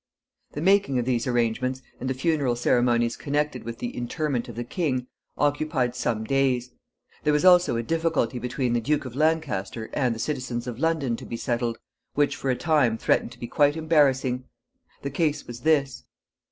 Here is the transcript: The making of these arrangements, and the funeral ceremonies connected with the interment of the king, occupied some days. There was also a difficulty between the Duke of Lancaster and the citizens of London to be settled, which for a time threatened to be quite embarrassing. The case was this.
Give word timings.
The 0.53 0.61
making 0.61 0.97
of 0.97 1.05
these 1.05 1.27
arrangements, 1.27 1.83
and 1.99 2.09
the 2.09 2.15
funeral 2.15 2.55
ceremonies 2.55 3.15
connected 3.15 3.63
with 3.63 3.77
the 3.77 3.95
interment 3.95 4.49
of 4.49 4.55
the 4.55 4.63
king, 4.63 5.05
occupied 5.37 5.95
some 5.95 6.23
days. 6.23 6.71
There 7.23 7.31
was 7.31 7.45
also 7.45 7.75
a 7.77 7.83
difficulty 7.83 8.39
between 8.39 8.73
the 8.73 8.81
Duke 8.81 9.05
of 9.05 9.15
Lancaster 9.15 9.91
and 9.93 10.15
the 10.15 10.17
citizens 10.17 10.65
of 10.65 10.79
London 10.79 11.17
to 11.17 11.25
be 11.27 11.37
settled, 11.37 11.77
which 12.15 12.35
for 12.35 12.49
a 12.49 12.55
time 12.55 12.97
threatened 12.97 13.31
to 13.33 13.39
be 13.39 13.45
quite 13.45 13.77
embarrassing. 13.77 14.45
The 15.03 15.11
case 15.11 15.45
was 15.45 15.59
this. 15.59 16.03